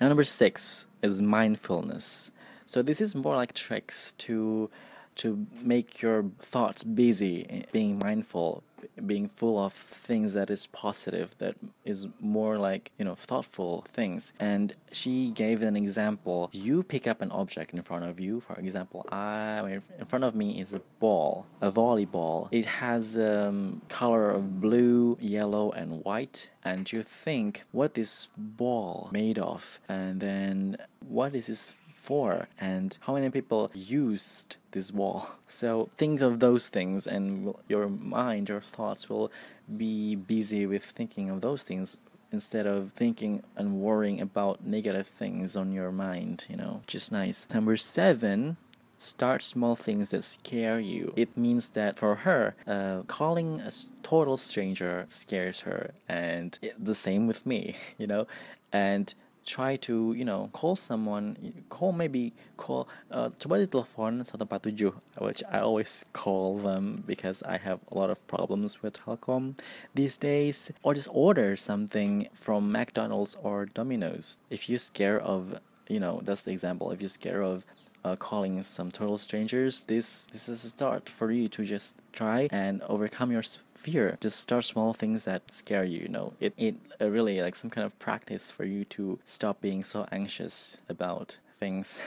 Now, 0.00 0.08
number 0.08 0.24
six 0.24 0.86
is 1.02 1.20
mindfulness. 1.20 2.30
So 2.64 2.80
this 2.80 3.00
is 3.02 3.14
more 3.14 3.36
like 3.36 3.52
tricks 3.52 4.14
to 4.18 4.70
to 5.16 5.46
make 5.60 6.00
your 6.00 6.30
thoughts 6.40 6.82
busy, 6.82 7.46
eh, 7.50 7.62
being 7.72 7.98
mindful, 7.98 8.62
being 9.06 9.28
full 9.28 9.58
of 9.62 9.72
things 9.72 10.32
that 10.34 10.50
is 10.50 10.66
positive, 10.66 11.34
that 11.38 11.56
is 11.84 12.08
more 12.20 12.58
like, 12.58 12.90
you 12.98 13.04
know, 13.04 13.14
thoughtful 13.14 13.84
things. 13.92 14.32
And 14.38 14.74
she 14.92 15.30
gave 15.30 15.62
an 15.62 15.76
example. 15.76 16.50
You 16.52 16.82
pick 16.82 17.06
up 17.06 17.20
an 17.20 17.30
object 17.30 17.72
in 17.72 17.82
front 17.82 18.04
of 18.04 18.20
you. 18.20 18.40
For 18.40 18.54
example, 18.54 19.06
I 19.10 19.80
in 19.98 20.06
front 20.06 20.24
of 20.24 20.34
me 20.34 20.60
is 20.60 20.72
a 20.72 20.80
ball, 20.98 21.46
a 21.60 21.70
volleyball. 21.70 22.48
It 22.50 22.66
has 22.66 23.16
um, 23.16 23.82
color 23.88 24.30
of 24.30 24.60
blue, 24.60 25.16
yellow, 25.20 25.70
and 25.72 26.04
white. 26.04 26.50
And 26.64 26.90
you 26.92 27.02
think, 27.02 27.64
what 27.72 27.96
is 27.96 28.10
this 28.10 28.28
ball 28.36 29.08
made 29.12 29.38
of? 29.38 29.80
And 29.88 30.20
then 30.20 30.76
what 31.00 31.34
is 31.34 31.46
this 31.46 31.72
for 32.00 32.48
and 32.58 32.96
how 33.02 33.14
many 33.14 33.28
people 33.30 33.70
used 33.74 34.56
this 34.72 34.92
wall. 34.92 35.30
So 35.60 35.90
think 35.96 36.20
of 36.20 36.38
those 36.38 36.68
things, 36.68 37.06
and 37.06 37.52
your 37.68 37.88
mind, 37.88 38.48
your 38.48 38.60
thoughts 38.60 39.10
will 39.10 39.30
be 39.76 40.14
busy 40.14 40.64
with 40.64 40.84
thinking 40.84 41.28
of 41.28 41.40
those 41.40 41.64
things 41.64 41.96
instead 42.32 42.66
of 42.66 42.92
thinking 42.92 43.42
and 43.56 43.80
worrying 43.80 44.20
about 44.20 44.64
negative 44.64 45.08
things 45.08 45.56
on 45.56 45.72
your 45.72 45.90
mind, 45.90 46.46
you 46.48 46.56
know, 46.56 46.82
just 46.86 47.10
nice. 47.10 47.46
Number 47.52 47.76
seven, 47.76 48.56
start 48.96 49.42
small 49.42 49.74
things 49.76 50.10
that 50.10 50.22
scare 50.22 50.78
you. 50.78 51.12
It 51.16 51.36
means 51.36 51.70
that 51.70 51.98
for 51.98 52.14
her, 52.16 52.54
uh, 52.66 53.02
calling 53.08 53.60
a 53.60 53.72
total 54.02 54.36
stranger 54.36 55.06
scares 55.08 55.60
her, 55.62 55.92
and 56.08 56.58
the 56.78 56.94
same 56.94 57.26
with 57.26 57.44
me, 57.44 57.76
you 57.98 58.06
know, 58.06 58.26
and 58.72 59.12
try 59.44 59.76
to 59.76 60.12
you 60.16 60.24
know 60.24 60.50
call 60.52 60.76
someone 60.76 61.64
call 61.68 61.92
maybe 61.92 62.32
call 62.56 62.88
uh, 63.10 63.30
coba 63.38 63.58
di 63.58 63.66
telepon 63.66 64.22
147 64.24 64.92
which 65.18 65.42
I 65.50 65.60
always 65.60 66.04
call 66.12 66.58
them 66.58 67.04
because 67.06 67.42
I 67.42 67.58
have 67.58 67.80
a 67.90 67.98
lot 67.98 68.10
of 68.10 68.24
problems 68.26 68.82
with 68.82 68.94
Telkom 68.94 69.58
these 69.94 70.16
days 70.18 70.70
or 70.82 70.94
just 70.94 71.08
order 71.12 71.56
something 71.56 72.28
from 72.34 72.70
McDonald's 72.72 73.36
or 73.42 73.66
Domino's. 73.66 74.38
If 74.50 74.68
you're 74.68 74.78
scared 74.78 75.22
of 75.22 75.58
you 75.88 76.00
know 76.00 76.20
that's 76.22 76.42
the 76.42 76.52
example. 76.52 76.90
If 76.92 77.00
you're 77.00 77.08
scared 77.10 77.42
of 77.42 77.64
uh, 78.04 78.16
calling 78.16 78.62
some 78.62 78.90
total 78.90 79.18
strangers, 79.18 79.84
this 79.84 80.26
this 80.32 80.48
is 80.48 80.64
a 80.64 80.68
start 80.70 81.08
for 81.08 81.30
you 81.30 81.48
to 81.48 81.64
just 81.64 81.98
try 82.12 82.48
and 82.50 82.82
overcome 82.82 83.30
your 83.30 83.42
fear. 83.74 84.16
Just 84.20 84.40
start 84.40 84.64
small 84.64 84.92
things 84.94 85.24
that 85.24 85.50
scare 85.50 85.84
you. 85.84 86.00
You 86.00 86.08
know, 86.08 86.32
it 86.40 86.54
it 86.56 86.76
uh, 87.00 87.10
really 87.10 87.40
like 87.40 87.56
some 87.56 87.70
kind 87.70 87.84
of 87.84 87.98
practice 87.98 88.50
for 88.50 88.64
you 88.64 88.84
to 88.96 89.18
stop 89.24 89.60
being 89.60 89.84
so 89.84 90.06
anxious 90.10 90.78
about 90.88 91.38
things, 91.58 92.00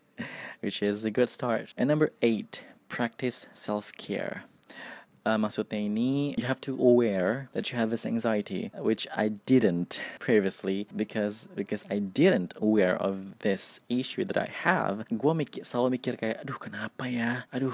which 0.60 0.82
is 0.82 1.04
a 1.04 1.10
good 1.10 1.28
start. 1.28 1.74
And 1.76 1.88
number 1.88 2.12
eight, 2.22 2.64
practice 2.88 3.48
self 3.52 3.92
care. 3.92 4.44
Uh, 5.24 5.40
maksudnya 5.40 5.80
ini 5.80 6.36
you 6.36 6.44
have 6.44 6.60
to 6.60 6.76
aware 6.76 7.48
that 7.56 7.72
you 7.72 7.80
have 7.80 7.88
this 7.88 8.04
anxiety 8.04 8.68
which 8.76 9.08
I 9.16 9.32
didn't 9.48 10.04
previously 10.20 10.84
because 10.92 11.48
because 11.56 11.80
I 11.88 11.96
didn't 11.96 12.52
aware 12.60 12.92
of 13.00 13.40
this 13.40 13.80
issue 13.88 14.28
that 14.28 14.36
I 14.36 14.52
have. 14.52 15.08
Gue 15.08 15.32
mikir 15.32 15.64
selalu 15.64 15.96
mikir 15.96 16.20
kayak 16.20 16.44
aduh 16.44 16.60
kenapa 16.60 17.08
ya? 17.08 17.48
Aduh 17.48 17.72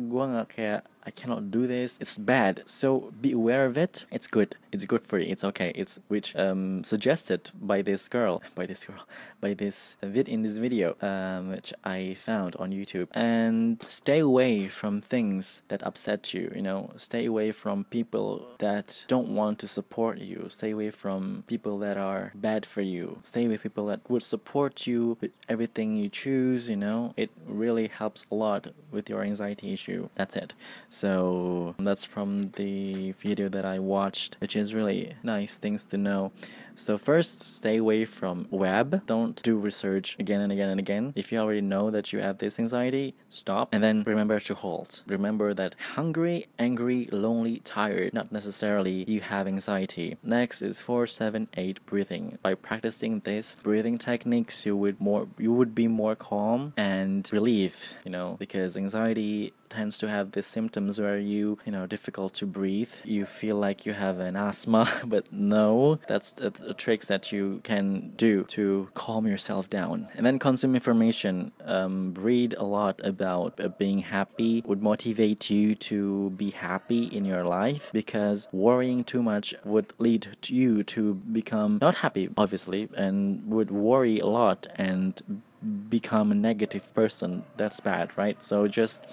gue 0.00 0.24
nggak 0.24 0.48
kayak 0.56 0.80
I 1.04 1.10
cannot 1.10 1.50
do 1.50 1.66
this. 1.66 1.98
It's 2.00 2.16
bad. 2.16 2.62
So 2.66 3.12
be 3.20 3.32
aware 3.32 3.64
of 3.66 3.76
it. 3.78 4.06
It's 4.10 4.26
good. 4.26 4.56
It's 4.72 4.84
good 4.84 5.06
for 5.06 5.18
you. 5.18 5.30
It's 5.30 5.44
okay. 5.44 5.72
It's 5.74 5.98
which 6.08 6.36
um 6.36 6.84
suggested 6.84 7.50
by 7.60 7.82
this 7.82 8.08
girl, 8.08 8.42
by 8.54 8.66
this 8.66 8.84
girl, 8.84 9.06
by 9.40 9.54
this 9.54 9.96
vid 10.02 10.28
in 10.28 10.42
this 10.42 10.58
video, 10.58 10.96
um, 11.00 11.48
which 11.50 11.72
I 11.84 12.14
found 12.14 12.56
on 12.56 12.70
YouTube. 12.70 13.08
And 13.12 13.82
stay 13.86 14.20
away 14.20 14.68
from 14.68 15.00
things 15.00 15.62
that 15.68 15.82
upset 15.82 16.34
you. 16.34 16.52
You 16.54 16.62
know, 16.62 16.90
stay 16.96 17.24
away 17.26 17.52
from 17.52 17.84
people 17.84 18.46
that 18.58 19.04
don't 19.08 19.34
want 19.34 19.58
to 19.60 19.68
support 19.68 20.18
you. 20.18 20.46
Stay 20.48 20.70
away 20.70 20.90
from 20.90 21.44
people 21.46 21.78
that 21.78 21.96
are 21.96 22.32
bad 22.34 22.66
for 22.66 22.82
you. 22.82 23.18
Stay 23.22 23.48
with 23.48 23.62
people 23.62 23.86
that 23.86 24.00
would 24.08 24.22
support 24.22 24.86
you 24.86 25.16
with 25.20 25.32
everything 25.48 25.96
you 25.96 26.08
choose. 26.08 26.68
You 26.68 26.76
know, 26.76 27.14
it 27.16 27.30
really 27.46 27.88
helps 27.88 28.26
a 28.30 28.34
lot 28.34 28.68
with 28.90 29.08
your 29.08 29.22
anxiety 29.22 29.72
issue. 29.72 30.08
That's 30.14 30.36
it. 30.36 30.54
So 30.88 31.74
that's 31.78 32.04
from 32.04 32.52
the 32.56 33.12
video 33.12 33.48
that 33.48 33.64
I 33.64 33.78
watched, 33.78 34.36
which 34.40 34.56
is 34.56 34.74
really 34.74 35.14
nice 35.22 35.56
things 35.56 35.84
to 35.84 35.96
know. 35.96 36.32
So 36.80 36.96
first, 36.96 37.42
stay 37.42 37.76
away 37.76 38.06
from 38.06 38.46
web. 38.50 39.04
Don't 39.04 39.40
do 39.42 39.58
research 39.58 40.16
again 40.18 40.40
and 40.40 40.50
again 40.50 40.70
and 40.70 40.80
again. 40.80 41.12
If 41.14 41.30
you 41.30 41.38
already 41.38 41.60
know 41.60 41.90
that 41.90 42.10
you 42.10 42.20
have 42.20 42.38
this 42.38 42.58
anxiety, 42.58 43.14
stop. 43.28 43.68
And 43.70 43.84
then 43.84 44.02
remember 44.02 44.40
to 44.40 44.54
halt. 44.54 45.02
Remember 45.06 45.52
that 45.52 45.76
hungry, 45.96 46.46
angry, 46.58 47.06
lonely, 47.12 47.58
tired, 47.58 48.14
not 48.14 48.32
necessarily 48.32 49.04
you 49.06 49.20
have 49.20 49.46
anxiety. 49.46 50.16
Next 50.22 50.62
is 50.62 50.80
478 50.80 51.84
breathing. 51.84 52.38
By 52.40 52.54
practicing 52.54 53.20
this 53.20 53.56
breathing 53.62 53.98
techniques, 53.98 54.64
you 54.64 54.74
would 54.74 54.98
more 54.98 55.28
you 55.36 55.52
would 55.52 55.74
be 55.74 55.86
more 55.86 56.16
calm 56.16 56.72
and 56.78 57.28
relief, 57.30 57.92
you 58.06 58.10
know, 58.10 58.36
because 58.38 58.78
anxiety 58.78 59.52
tends 59.70 59.98
to 59.98 60.08
have 60.08 60.32
the 60.32 60.42
symptoms 60.42 61.00
where 61.00 61.18
you 61.18 61.58
you 61.64 61.72
know 61.72 61.86
difficult 61.86 62.34
to 62.34 62.46
breathe. 62.46 62.92
You 63.04 63.24
feel 63.24 63.56
like 63.56 63.86
you 63.86 63.92
have 63.92 64.18
an 64.18 64.36
asthma 64.36 64.90
but 65.04 65.32
no 65.32 65.98
that's 66.06 66.32
the 66.32 66.74
tricks 66.74 67.06
that 67.06 67.32
you 67.32 67.60
can 67.62 68.12
do 68.16 68.44
to 68.44 68.88
calm 68.94 69.26
yourself 69.26 69.70
down. 69.70 70.08
And 70.14 70.26
then 70.26 70.38
consume 70.38 70.74
information 70.74 71.52
um, 71.64 72.14
read 72.14 72.54
a 72.54 72.64
lot 72.64 73.00
about 73.04 73.60
uh, 73.60 73.68
being 73.68 74.00
happy 74.00 74.62
would 74.66 74.82
motivate 74.82 75.48
you 75.50 75.74
to 75.74 76.30
be 76.30 76.50
happy 76.50 77.04
in 77.04 77.24
your 77.24 77.44
life 77.44 77.90
because 77.92 78.48
worrying 78.52 79.04
too 79.04 79.22
much 79.22 79.54
would 79.64 79.92
lead 79.98 80.36
to 80.42 80.54
you 80.54 80.82
to 80.84 81.14
become 81.14 81.78
not 81.80 81.96
happy 81.96 82.28
obviously 82.36 82.88
and 82.96 83.46
would 83.46 83.70
worry 83.70 84.18
a 84.18 84.26
lot 84.26 84.66
and 84.76 85.42
become 85.88 86.32
a 86.32 86.34
negative 86.34 86.92
person. 86.94 87.44
That's 87.56 87.80
bad 87.80 88.10
right? 88.16 88.42
So 88.42 88.66
just 88.66 89.04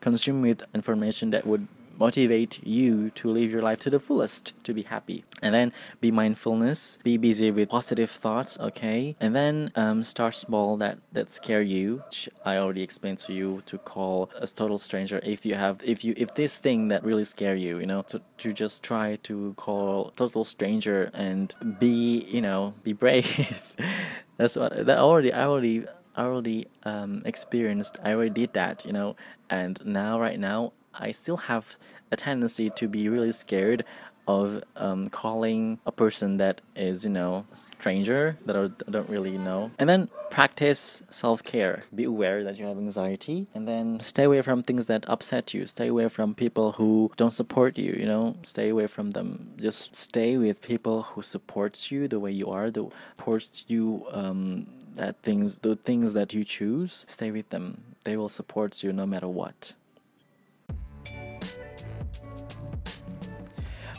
consume 0.00 0.42
with 0.42 0.62
information 0.74 1.30
that 1.30 1.46
would 1.46 1.68
motivate 1.98 2.64
you 2.64 3.10
to 3.10 3.30
live 3.30 3.50
your 3.50 3.62
life 3.62 3.80
to 3.80 3.90
the 3.90 3.98
fullest 3.98 4.54
to 4.64 4.72
be 4.72 4.82
happy. 4.82 5.24
And 5.42 5.54
then 5.54 5.72
be 6.00 6.10
mindfulness 6.10 6.98
be 7.02 7.16
busy 7.16 7.50
with 7.50 7.68
positive 7.68 8.10
thoughts 8.10 8.58
okay? 8.58 9.16
And 9.20 9.34
then 9.34 9.70
um, 9.74 10.02
start 10.02 10.34
small 10.34 10.76
that 10.76 10.98
that 11.12 11.30
scare 11.30 11.62
you 11.62 12.02
which 12.06 12.28
i 12.44 12.56
already 12.56 12.82
explained 12.82 13.18
to 13.18 13.32
you 13.32 13.62
to 13.66 13.78
call 13.78 14.30
a 14.36 14.46
total 14.46 14.78
stranger 14.78 15.20
if 15.22 15.44
you 15.44 15.54
have 15.54 15.80
if 15.84 16.04
you 16.04 16.14
if 16.16 16.34
this 16.34 16.58
thing 16.58 16.88
that 16.88 17.02
really 17.02 17.24
scare 17.24 17.54
you 17.54 17.78
you 17.78 17.86
know 17.86 18.02
to, 18.02 18.20
to 18.36 18.52
just 18.52 18.82
try 18.82 19.16
to 19.22 19.54
call 19.56 20.12
total 20.16 20.44
stranger 20.44 21.10
and 21.14 21.54
be 21.78 22.24
you 22.28 22.40
know 22.40 22.74
be 22.82 22.92
brave. 22.92 23.76
That's 24.36 24.54
what 24.54 24.86
that 24.86 24.98
already 24.98 25.32
i 25.32 25.44
already 25.44 25.84
I 26.18 26.24
already 26.24 26.66
um, 26.82 27.22
experienced, 27.24 27.96
I 28.02 28.12
already 28.12 28.30
did 28.30 28.52
that, 28.54 28.84
you 28.84 28.92
know, 28.92 29.14
and 29.48 29.80
now, 29.86 30.20
right 30.20 30.38
now, 30.38 30.72
I 30.92 31.12
still 31.12 31.36
have 31.36 31.76
a 32.10 32.16
tendency 32.16 32.70
to 32.70 32.88
be 32.88 33.08
really 33.08 33.30
scared 33.30 33.84
of 34.26 34.62
um, 34.76 35.06
calling 35.06 35.78
a 35.86 35.92
person 35.92 36.36
that 36.36 36.60
is, 36.76 37.04
you 37.04 37.10
know, 37.10 37.46
a 37.52 37.56
stranger 37.56 38.36
that 38.44 38.56
I 38.56 38.68
don't 38.90 39.08
really 39.08 39.38
know. 39.38 39.70
And 39.78 39.88
then 39.88 40.10
practice 40.30 41.02
self 41.08 41.42
care. 41.42 41.84
Be 41.94 42.04
aware 42.04 42.44
that 42.44 42.58
you 42.58 42.66
have 42.66 42.76
anxiety, 42.76 43.46
and 43.54 43.66
then 43.66 44.00
stay 44.00 44.24
away 44.24 44.42
from 44.42 44.62
things 44.62 44.86
that 44.86 45.08
upset 45.08 45.54
you. 45.54 45.64
Stay 45.66 45.86
away 45.86 46.08
from 46.08 46.34
people 46.34 46.72
who 46.72 47.10
don't 47.16 47.32
support 47.32 47.78
you. 47.78 47.94
You 47.98 48.06
know, 48.06 48.36
stay 48.42 48.68
away 48.68 48.88
from 48.88 49.12
them. 49.12 49.52
Just 49.56 49.96
stay 49.96 50.36
with 50.36 50.60
people 50.60 51.02
who 51.02 51.22
supports 51.22 51.90
you 51.90 52.06
the 52.08 52.20
way 52.20 52.32
you 52.32 52.50
are, 52.50 52.70
the 52.70 52.90
supports 53.16 53.64
you. 53.68 54.04
Um, 54.10 54.66
that 54.98 55.22
things, 55.22 55.58
the 55.58 55.76
things 55.76 56.12
that 56.12 56.34
you 56.34 56.44
choose, 56.44 57.06
stay 57.08 57.30
with 57.30 57.48
them. 57.50 57.82
They 58.04 58.16
will 58.16 58.28
support 58.28 58.82
you 58.82 58.92
no 58.92 59.06
matter 59.06 59.28
what. 59.28 59.74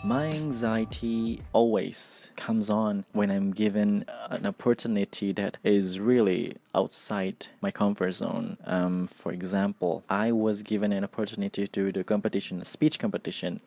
My 0.04 0.28
anxiety 0.28 1.42
always 1.52 2.32
comes 2.38 2.70
on 2.70 3.04
when 3.12 3.30
I'm 3.30 3.52
given 3.52 4.06
an 4.30 4.46
opportunity 4.46 5.34
that 5.34 5.58
is 5.64 6.00
really 6.00 6.56
outside 6.74 7.48
my 7.60 7.70
comfort 7.70 8.14
zone. 8.14 8.58
Um, 8.66 9.08
for 9.08 9.34
example, 9.34 10.04
I 10.10 10.32
was 10.32 10.64
given 10.64 10.94
an 10.94 11.04
opportunity 11.04 11.68
to 11.68 11.92
do 11.92 12.04
competition, 12.06 12.62
a 12.62 12.66
speech 12.66 12.98
competition 12.98 13.60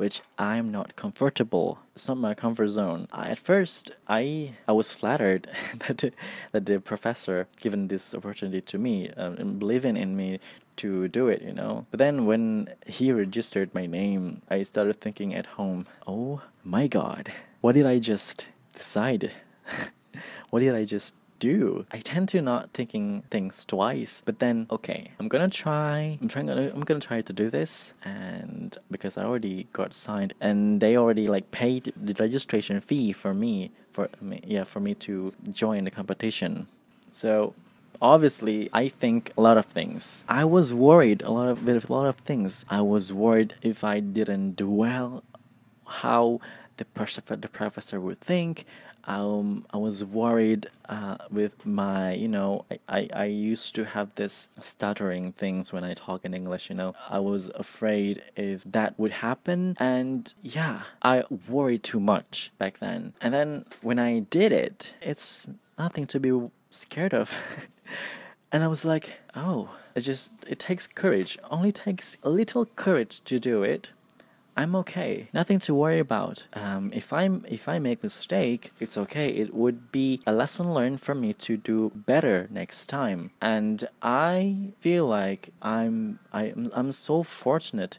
which 0.00 0.22
I'm 0.38 0.72
not 0.72 0.96
comfortable. 0.96 1.78
It's 1.94 2.08
not 2.08 2.16
my 2.16 2.32
comfort 2.32 2.68
zone. 2.68 3.06
I, 3.12 3.28
at 3.32 3.38
first, 3.38 3.90
I 4.08 4.54
I 4.66 4.72
was 4.72 4.92
flattered 4.92 5.46
that 5.86 5.98
the, 5.98 6.12
that 6.52 6.64
the 6.64 6.80
professor 6.80 7.48
given 7.60 7.88
this 7.88 8.14
opportunity 8.14 8.62
to 8.62 8.78
me 8.78 9.10
um, 9.10 9.34
and 9.36 9.58
believing 9.58 9.98
in 9.98 10.16
me 10.16 10.40
to 10.76 11.06
do 11.08 11.28
it, 11.28 11.42
you 11.42 11.52
know. 11.52 11.84
But 11.90 11.98
then 11.98 12.24
when 12.24 12.72
he 12.86 13.12
registered 13.12 13.74
my 13.74 13.84
name, 13.84 14.40
I 14.48 14.62
started 14.62 15.02
thinking 15.02 15.34
at 15.34 15.60
home, 15.60 15.86
oh 16.06 16.40
my 16.64 16.86
god, 16.86 17.30
what 17.60 17.74
did 17.74 17.84
I 17.84 17.98
just 17.98 18.48
decide? 18.72 19.32
what 20.48 20.60
did 20.60 20.74
I 20.74 20.86
just 20.86 21.14
do. 21.40 21.86
I 21.90 21.98
tend 21.98 22.28
to 22.30 22.40
not 22.40 22.70
thinking 22.72 23.24
things 23.30 23.64
twice. 23.64 24.22
But 24.24 24.38
then, 24.38 24.66
okay, 24.70 25.10
I'm 25.18 25.28
gonna 25.28 25.48
try. 25.48 26.18
I'm 26.20 26.28
trying. 26.28 26.48
I'm 26.48 26.82
gonna 26.82 27.00
try 27.00 27.20
to 27.22 27.32
do 27.32 27.50
this, 27.50 27.92
and 28.04 28.76
because 28.90 29.16
I 29.16 29.24
already 29.24 29.66
got 29.72 29.94
signed, 29.94 30.34
and 30.40 30.80
they 30.80 30.96
already 30.96 31.26
like 31.26 31.50
paid 31.50 31.92
the 31.96 32.14
registration 32.22 32.80
fee 32.80 33.12
for 33.12 33.34
me 33.34 33.72
for 33.92 34.08
me, 34.20 34.40
yeah, 34.46 34.64
for 34.64 34.80
me 34.80 34.94
to 35.06 35.32
join 35.50 35.84
the 35.84 35.90
competition. 35.90 36.68
So 37.10 37.54
obviously 38.02 38.68
i 38.72 38.88
think 38.88 39.30
a 39.36 39.40
lot 39.42 39.58
of 39.58 39.66
things 39.66 40.24
i 40.26 40.42
was 40.42 40.72
worried 40.72 41.20
a 41.20 41.30
lot 41.30 41.48
of 41.48 41.62
with 41.64 41.90
a 41.90 41.92
lot 41.92 42.06
of 42.06 42.16
things 42.16 42.64
i 42.70 42.80
was 42.80 43.12
worried 43.12 43.54
if 43.60 43.84
i 43.84 44.00
didn't 44.00 44.52
do 44.52 44.70
well 44.70 45.22
how 45.86 46.40
the, 46.78 46.86
the 47.36 47.48
professor 47.48 48.00
would 48.00 48.20
think 48.20 48.64
um, 49.10 49.66
I 49.72 49.76
was 49.76 50.04
worried 50.04 50.68
uh, 50.88 51.16
with 51.30 51.66
my, 51.66 52.12
you 52.12 52.28
know, 52.28 52.64
I, 52.70 52.78
I, 52.88 53.08
I 53.12 53.24
used 53.24 53.74
to 53.74 53.84
have 53.84 54.14
this 54.14 54.48
stuttering 54.60 55.32
things 55.32 55.72
when 55.72 55.82
I 55.82 55.94
talk 55.94 56.24
in 56.24 56.32
English, 56.32 56.70
you 56.70 56.76
know. 56.76 56.94
I 57.08 57.18
was 57.18 57.50
afraid 57.56 58.22
if 58.36 58.62
that 58.64 58.96
would 58.98 59.12
happen. 59.12 59.76
And 59.80 60.32
yeah, 60.42 60.82
I 61.02 61.24
worried 61.48 61.82
too 61.82 61.98
much 61.98 62.52
back 62.56 62.78
then. 62.78 63.14
And 63.20 63.34
then 63.34 63.64
when 63.82 63.98
I 63.98 64.20
did 64.20 64.52
it, 64.52 64.94
it's 65.00 65.48
nothing 65.76 66.06
to 66.06 66.20
be 66.20 66.48
scared 66.70 67.12
of. 67.12 67.34
and 68.52 68.62
I 68.62 68.68
was 68.68 68.84
like, 68.84 69.14
oh, 69.34 69.70
it 69.96 70.02
just, 70.02 70.32
it 70.46 70.60
takes 70.60 70.86
courage. 70.86 71.36
Only 71.50 71.72
takes 71.72 72.16
a 72.22 72.30
little 72.30 72.64
courage 72.64 73.24
to 73.24 73.40
do 73.40 73.64
it 73.64 73.90
I'm 74.60 74.76
okay. 74.76 75.28
Nothing 75.32 75.58
to 75.60 75.74
worry 75.74 75.98
about. 75.98 76.44
Um, 76.52 76.92
if 76.92 77.14
I'm 77.14 77.46
if 77.48 77.66
I 77.66 77.78
make 77.78 78.02
mistake, 78.02 78.72
it's 78.78 78.98
okay. 78.98 79.30
It 79.30 79.54
would 79.54 79.90
be 79.90 80.20
a 80.26 80.32
lesson 80.32 80.74
learned 80.74 81.00
for 81.00 81.14
me 81.14 81.32
to 81.32 81.56
do 81.56 81.90
better 81.94 82.46
next 82.50 82.86
time. 82.86 83.30
And 83.40 83.88
I 84.02 84.74
feel 84.76 85.06
like 85.06 85.48
I'm 85.62 86.18
I'm 86.30 86.70
I'm 86.74 86.92
so 86.92 87.22
fortunate 87.22 87.98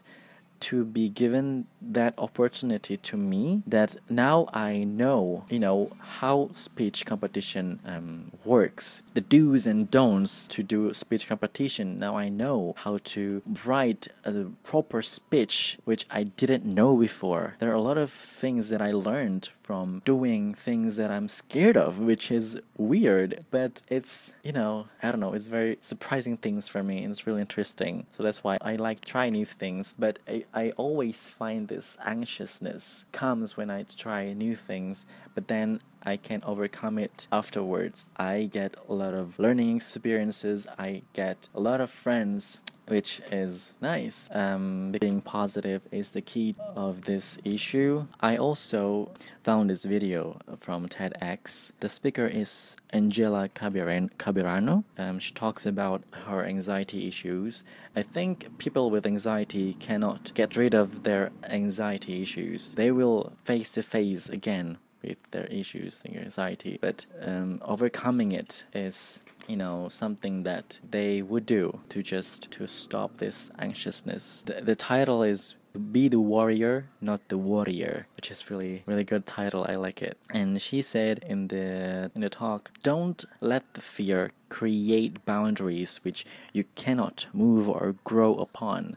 to 0.62 0.84
be 0.84 1.08
given 1.08 1.66
that 1.80 2.14
opportunity 2.16 2.96
to 2.96 3.16
me 3.16 3.62
that 3.66 3.96
now 4.08 4.48
I 4.52 4.84
know, 4.84 5.44
you 5.50 5.58
know, 5.58 5.90
how 5.98 6.50
speech 6.52 7.04
competition 7.04 7.80
um, 7.84 8.32
works, 8.44 9.02
the 9.14 9.20
do's 9.20 9.66
and 9.66 9.90
don'ts 9.90 10.46
to 10.48 10.62
do 10.62 10.94
speech 10.94 11.26
competition. 11.26 11.98
Now 11.98 12.16
I 12.16 12.28
know 12.28 12.74
how 12.78 12.98
to 13.04 13.42
write 13.66 14.08
a 14.24 14.46
proper 14.62 15.02
speech, 15.02 15.78
which 15.84 16.06
I 16.10 16.22
didn't 16.22 16.64
know 16.64 16.96
before. 16.96 17.56
There 17.58 17.70
are 17.70 17.74
a 17.74 17.80
lot 17.80 17.98
of 17.98 18.10
things 18.10 18.68
that 18.68 18.80
I 18.80 18.92
learned 18.92 19.50
from 19.62 20.02
doing 20.04 20.54
things 20.54 20.96
that 20.96 21.10
I'm 21.10 21.28
scared 21.28 21.76
of, 21.76 21.98
which 21.98 22.30
is 22.30 22.58
weird, 22.76 23.44
but 23.50 23.82
it's, 23.88 24.32
you 24.42 24.52
know, 24.52 24.88
I 25.02 25.10
don't 25.10 25.20
know, 25.20 25.34
it's 25.34 25.48
very 25.48 25.78
surprising 25.80 26.36
things 26.36 26.68
for 26.68 26.82
me. 26.82 27.02
And 27.02 27.12
it's 27.12 27.26
really 27.26 27.40
interesting. 27.40 28.06
So 28.16 28.22
that's 28.22 28.42
why 28.42 28.58
I 28.60 28.76
like 28.76 29.04
try 29.04 29.30
new 29.30 29.46
things, 29.46 29.94
but 29.98 30.18
I, 30.28 30.44
I 30.52 30.70
always 30.72 31.28
find 31.28 31.68
this 31.68 31.96
anxiousness 32.04 33.04
comes 33.12 33.56
when 33.56 33.70
I 33.70 33.84
try 33.84 34.32
new 34.32 34.56
things, 34.56 35.06
but 35.34 35.48
then 35.48 35.80
I 36.02 36.16
can 36.16 36.42
overcome 36.44 36.98
it 36.98 37.26
afterwards. 37.30 38.10
I 38.16 38.50
get 38.52 38.74
a 38.88 38.94
lot 38.94 39.14
of 39.14 39.38
learning 39.38 39.76
experiences, 39.76 40.66
I 40.78 41.02
get 41.12 41.48
a 41.54 41.60
lot 41.60 41.80
of 41.80 41.90
friends 41.90 42.58
which 42.86 43.20
is 43.30 43.74
nice. 43.80 44.28
Um, 44.32 44.92
being 44.92 45.20
positive 45.20 45.82
is 45.90 46.10
the 46.10 46.20
key 46.20 46.54
of 46.74 47.02
this 47.02 47.38
issue. 47.44 48.06
I 48.20 48.36
also 48.36 49.10
found 49.42 49.70
this 49.70 49.84
video 49.84 50.38
from 50.58 50.88
TEDx. 50.88 51.72
The 51.80 51.88
speaker 51.88 52.26
is 52.26 52.76
Angela 52.90 53.48
Cabirano. 53.48 54.84
Um, 54.98 55.18
she 55.18 55.32
talks 55.32 55.64
about 55.66 56.02
her 56.26 56.44
anxiety 56.44 57.08
issues. 57.08 57.64
I 57.94 58.02
think 58.02 58.58
people 58.58 58.90
with 58.90 59.06
anxiety 59.06 59.74
cannot 59.74 60.32
get 60.34 60.56
rid 60.56 60.74
of 60.74 61.02
their 61.02 61.30
anxiety 61.44 62.22
issues. 62.22 62.74
They 62.74 62.90
will 62.90 63.32
face 63.44 63.72
to 63.72 63.82
face 63.82 64.28
again 64.28 64.78
with 65.02 65.18
their 65.32 65.46
issues 65.46 66.02
and 66.04 66.16
anxiety, 66.16 66.78
but 66.80 67.06
um, 67.20 67.60
overcoming 67.62 68.32
it 68.32 68.64
is 68.72 69.20
you 69.48 69.56
know 69.56 69.88
something 69.88 70.44
that 70.44 70.78
they 70.88 71.22
would 71.22 71.46
do 71.46 71.80
to 71.88 72.02
just 72.02 72.50
to 72.52 72.66
stop 72.66 73.18
this 73.18 73.50
anxiousness. 73.58 74.42
The, 74.46 74.60
the 74.62 74.76
title 74.76 75.22
is 75.22 75.56
be 75.90 76.06
the 76.06 76.20
warrior 76.20 76.90
not 77.00 77.26
the 77.28 77.38
warrior 77.38 78.06
which 78.16 78.30
is 78.30 78.50
really 78.50 78.82
really 78.86 79.04
good 79.04 79.26
title. 79.26 79.64
I 79.68 79.76
like 79.76 80.02
it. 80.02 80.18
And 80.30 80.60
she 80.60 80.82
said 80.82 81.24
in 81.26 81.48
the 81.48 82.10
in 82.14 82.20
the 82.20 82.28
talk 82.28 82.70
don't 82.82 83.24
let 83.40 83.74
the 83.74 83.80
fear 83.80 84.32
create 84.48 85.24
boundaries 85.24 86.00
which 86.02 86.26
you 86.52 86.64
cannot 86.74 87.26
move 87.32 87.68
or 87.68 87.96
grow 88.04 88.34
upon. 88.34 88.96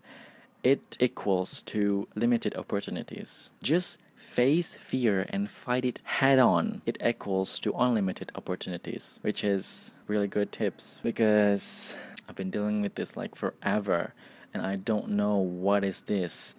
It 0.63 0.97
equals 0.99 1.61
to 1.63 2.07
limited 2.15 2.55
opportunities. 2.55 3.51
Just 3.61 3.99
face 4.15 4.75
fear 4.75 5.25
and 5.29 5.49
fight 5.49 5.85
it 5.85 6.01
head 6.03 6.39
on, 6.39 6.81
it 6.85 6.97
equals 7.05 7.59
to 7.59 7.73
unlimited 7.73 8.31
opportunities, 8.35 9.19
which 9.21 9.43
is 9.43 9.91
really 10.07 10.27
good 10.27 10.51
tips 10.51 10.99
because 11.03 11.95
I've 12.27 12.35
been 12.35 12.49
dealing 12.49 12.81
with 12.81 12.95
this 12.95 13.15
like 13.15 13.35
forever 13.35 14.13
and 14.53 14.65
I 14.65 14.77
don't 14.77 15.09
know 15.09 15.37
what 15.37 15.83
is 15.83 16.01
this. 16.01 16.55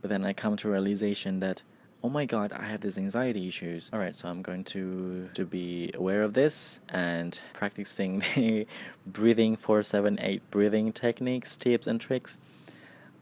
But 0.00 0.10
then 0.10 0.24
I 0.24 0.32
come 0.32 0.56
to 0.58 0.68
realization 0.68 1.40
that 1.40 1.62
oh 2.00 2.08
my 2.08 2.24
god 2.24 2.52
i 2.52 2.64
have 2.64 2.82
these 2.82 2.96
anxiety 2.96 3.48
issues. 3.48 3.90
All 3.92 3.98
right 3.98 4.14
so 4.14 4.28
i'm 4.28 4.42
going 4.42 4.62
to 4.64 5.28
to 5.34 5.44
be 5.44 5.90
aware 5.94 6.22
of 6.22 6.34
this 6.34 6.78
and 6.88 7.40
practicing 7.52 8.22
the 8.34 8.66
breathing 9.04 9.56
478 9.56 10.48
breathing 10.50 10.92
techniques 10.92 11.56
tips 11.56 11.86
and 11.86 12.00
tricks. 12.00 12.38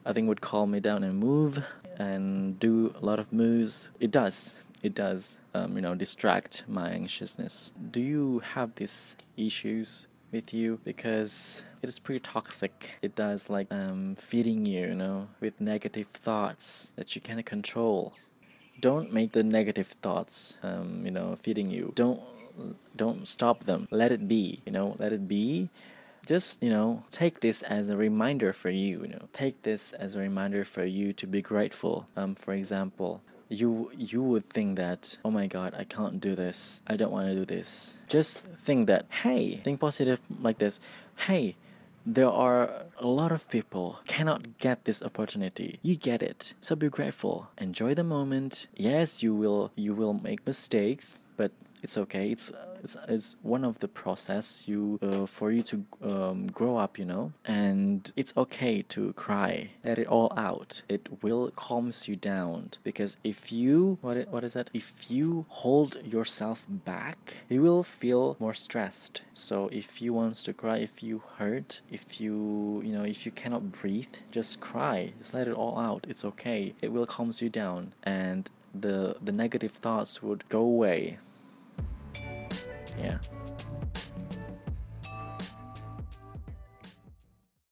I 0.04 0.12
think 0.12 0.28
would 0.28 0.40
calm 0.40 0.70
me 0.70 0.80
down 0.80 1.02
and 1.02 1.18
move 1.18 1.64
and 1.96 2.58
do 2.58 2.94
a 3.00 3.04
lot 3.04 3.18
of 3.18 3.32
moves, 3.32 3.90
it 4.00 4.10
does. 4.10 4.62
It 4.82 4.94
does, 4.94 5.38
um, 5.54 5.74
you 5.76 5.82
know, 5.82 5.94
distract 5.94 6.64
my 6.68 6.90
anxiousness. 6.90 7.72
Do 7.90 8.00
you 8.00 8.42
have 8.54 8.74
these 8.76 9.16
issues 9.36 10.06
with 10.30 10.52
you? 10.52 10.80
Because 10.84 11.62
it 11.82 11.88
is 11.88 11.98
pretty 11.98 12.20
toxic. 12.20 12.90
It 13.02 13.14
does 13.14 13.48
like 13.50 13.66
um, 13.70 14.16
feeding 14.16 14.66
you, 14.66 14.88
you 14.88 14.94
know, 14.94 15.28
with 15.40 15.60
negative 15.60 16.08
thoughts 16.12 16.92
that 16.96 17.14
you 17.14 17.20
cannot 17.22 17.46
control. 17.46 18.14
Don't 18.78 19.12
make 19.12 19.32
the 19.32 19.42
negative 19.42 19.94
thoughts, 20.02 20.58
um, 20.62 21.02
you 21.04 21.10
know, 21.10 21.36
feeding 21.40 21.70
you. 21.70 21.92
Don't 21.94 22.20
don't 22.94 23.26
stop 23.28 23.64
them. 23.64 23.86
Let 23.90 24.12
it 24.12 24.28
be. 24.28 24.62
You 24.66 24.72
know, 24.72 24.96
let 24.98 25.12
it 25.12 25.26
be 25.28 25.70
just 26.26 26.62
you 26.62 26.68
know 26.68 27.04
take 27.10 27.40
this 27.40 27.62
as 27.62 27.88
a 27.88 27.96
reminder 27.96 28.52
for 28.52 28.68
you 28.68 29.02
you 29.02 29.08
know 29.08 29.28
take 29.32 29.62
this 29.62 29.92
as 29.92 30.16
a 30.16 30.18
reminder 30.18 30.64
for 30.64 30.84
you 30.84 31.12
to 31.12 31.26
be 31.26 31.40
grateful. 31.40 32.08
Um 32.16 32.34
for 32.34 32.52
example 32.52 33.22
you 33.48 33.90
you 33.96 34.22
would 34.22 34.44
think 34.44 34.76
that 34.76 35.18
oh 35.24 35.30
my 35.30 35.46
god 35.46 35.72
i 35.78 35.84
can't 35.84 36.20
do 36.20 36.34
this. 36.34 36.82
I 36.86 36.96
don't 36.96 37.12
want 37.12 37.28
to 37.28 37.34
do 37.34 37.44
this. 37.44 37.98
Just 38.08 38.44
think 38.44 38.88
that 38.88 39.06
hey 39.22 39.60
think 39.62 39.80
positive 39.80 40.20
like 40.40 40.58
this. 40.58 40.80
Hey 41.28 41.56
there 42.04 42.30
are 42.30 42.86
a 42.98 43.06
lot 43.06 43.32
of 43.32 43.48
people 43.48 43.98
cannot 44.06 44.58
get 44.58 44.84
this 44.84 45.02
opportunity. 45.02 45.80
You 45.82 45.96
get 45.96 46.22
it. 46.22 46.54
So 46.60 46.76
be 46.76 46.88
grateful. 46.88 47.48
Enjoy 47.58 47.94
the 47.94 48.04
moment. 48.04 48.66
Yes 48.74 49.22
you 49.22 49.32
will 49.34 49.70
you 49.76 49.94
will 49.94 50.14
make 50.14 50.44
mistakes 50.46 51.16
it's 51.82 51.96
okay. 51.98 52.30
It's 52.30 52.52
it's, 52.82 52.96
it's 53.08 53.36
one 53.42 53.64
of 53.64 53.78
the 53.78 53.88
process 53.88 54.64
you 54.66 54.98
uh, 55.02 55.26
for 55.26 55.50
you 55.50 55.62
to 55.62 55.84
um, 56.02 56.46
grow 56.48 56.76
up 56.76 56.98
you 56.98 57.04
know? 57.04 57.32
And 57.44 58.12
it's 58.16 58.32
okay 58.36 58.82
to 58.82 59.12
cry 59.14 59.70
let 59.84 59.98
it 59.98 60.06
all 60.06 60.32
out. 60.36 60.82
It 60.88 61.22
will 61.22 61.50
calms 61.50 62.08
you 62.08 62.16
down 62.16 62.70
because 62.82 63.16
if 63.24 63.50
you 63.52 63.98
what 64.00 64.28
what 64.28 64.44
is 64.44 64.54
that? 64.54 64.70
If 64.72 65.10
you 65.10 65.46
hold 65.48 65.96
yourself 66.04 66.66
back 66.68 67.34
you 67.48 67.62
will 67.62 67.82
feel 67.82 68.36
more 68.38 68.54
stressed. 68.54 69.22
So 69.32 69.68
if 69.72 70.00
you 70.02 70.12
want 70.12 70.36
to 70.36 70.52
cry 70.52 70.78
if 70.78 71.02
you 71.02 71.22
hurt 71.38 71.80
if 71.90 72.20
you 72.20 72.82
you 72.84 72.92
know 72.92 73.04
if 73.04 73.24
you 73.26 73.32
cannot 73.32 73.72
breathe 73.72 74.14
just 74.30 74.60
cry. 74.60 75.12
Just 75.18 75.34
let 75.34 75.48
it 75.48 75.54
all 75.54 75.78
out. 75.78 76.06
It's 76.08 76.24
okay. 76.24 76.74
It 76.80 76.92
will 76.92 77.06
calms 77.06 77.42
you 77.42 77.48
down. 77.48 77.94
And 78.02 78.50
the 78.74 79.16
the 79.22 79.32
negative 79.32 79.72
thoughts 79.72 80.22
would 80.22 80.48
go 80.48 80.60
away 80.60 81.18
yeah 82.98 83.18